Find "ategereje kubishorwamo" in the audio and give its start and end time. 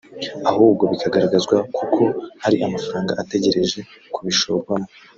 3.21-4.89